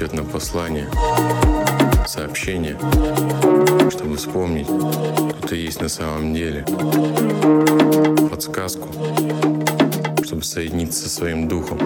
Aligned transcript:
несет 0.00 0.14
нам 0.14 0.24
послание, 0.24 0.88
сообщение, 2.06 2.78
чтобы 3.90 4.16
вспомнить, 4.16 4.66
кто 4.66 5.48
ты 5.48 5.56
есть 5.56 5.82
на 5.82 5.90
самом 5.90 6.32
деле. 6.32 6.64
Подсказку, 8.30 8.88
чтобы 10.24 10.42
соединиться 10.42 11.02
со 11.02 11.10
своим 11.10 11.48
духом, 11.48 11.78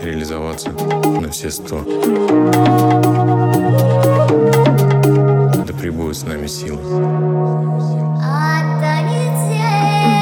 реализоваться 0.00 0.70
на 0.70 1.28
все 1.30 1.50
сто. 1.50 1.82
Да 5.66 5.72
пребудет 5.74 6.16
с 6.16 6.22
нами 6.22 6.46
сила. 6.46 6.80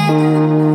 Artisan 0.07 0.74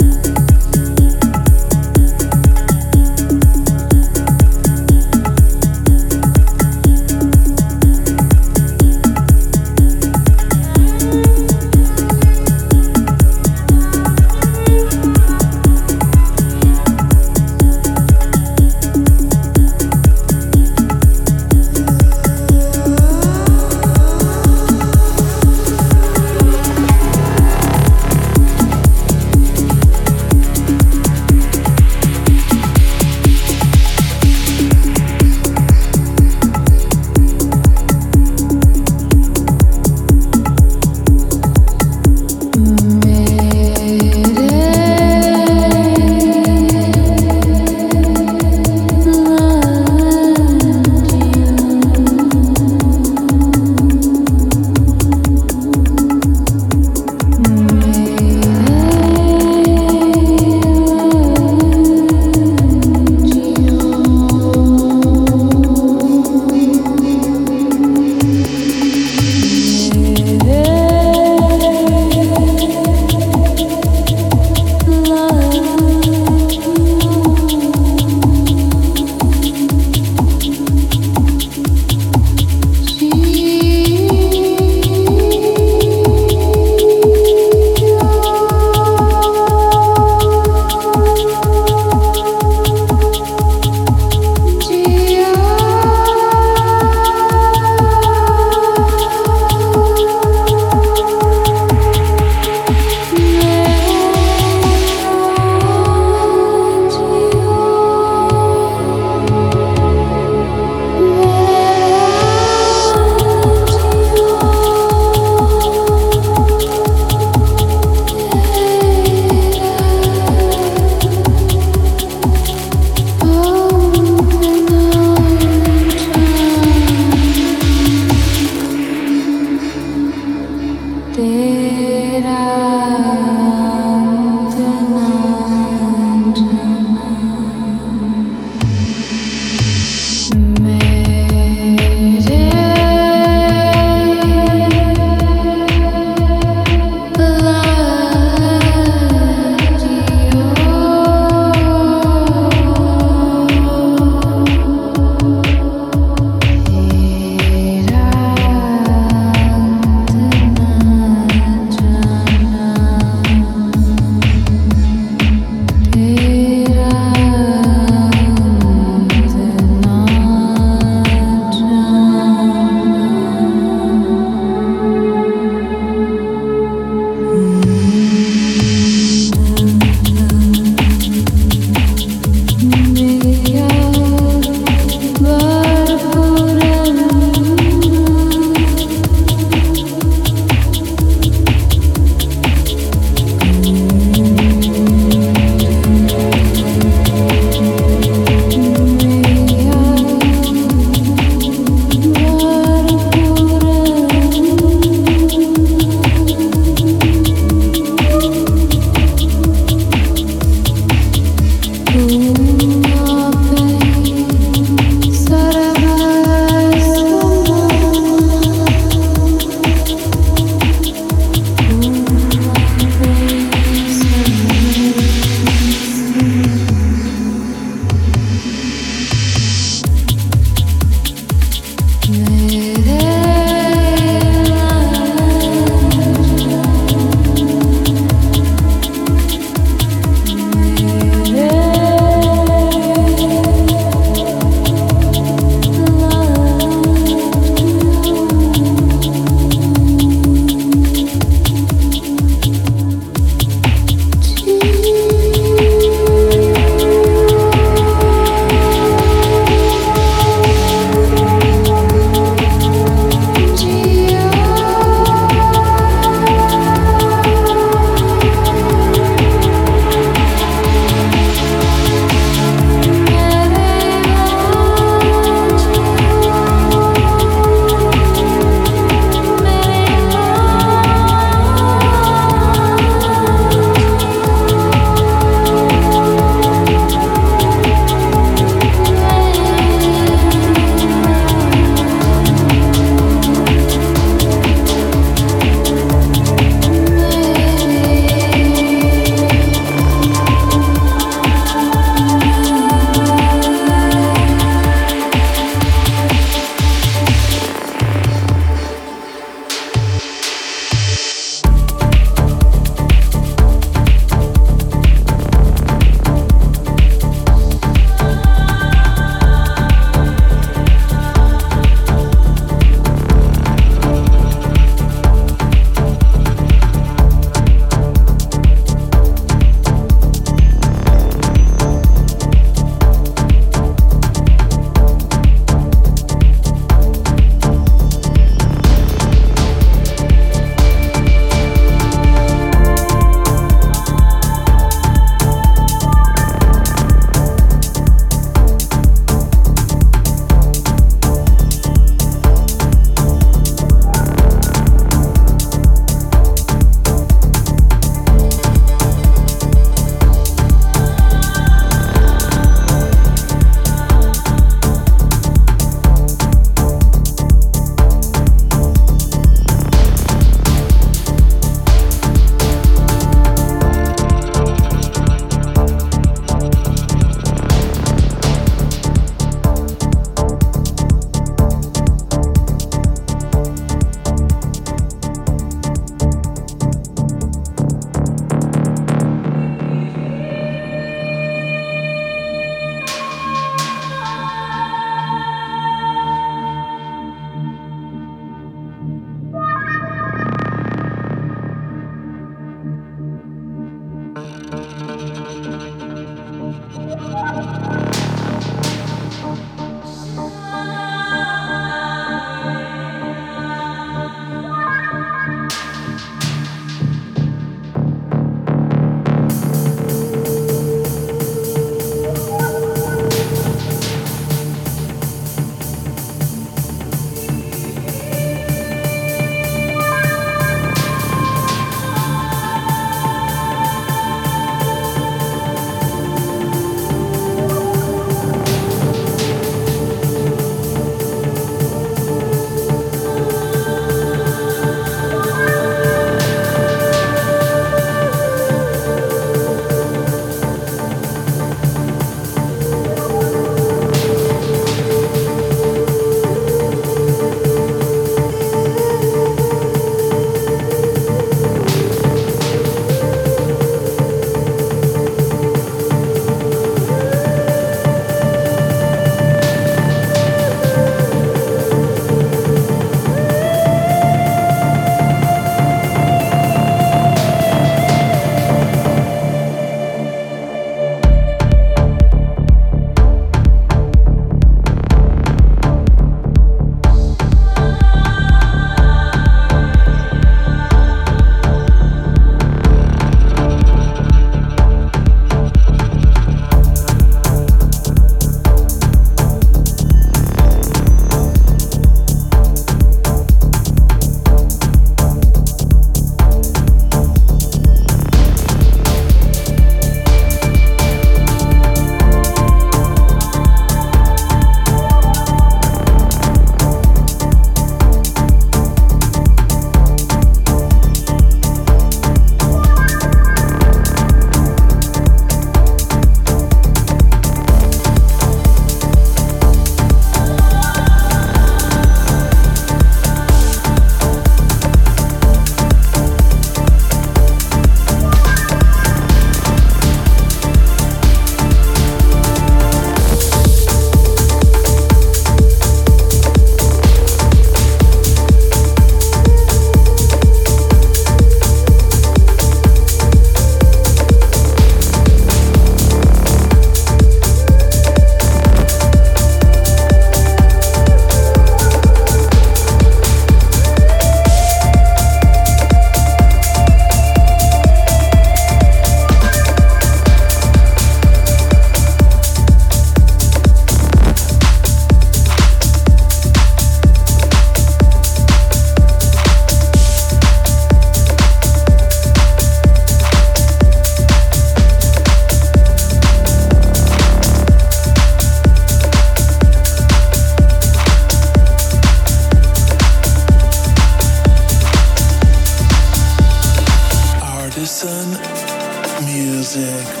Music. 599.03 600.00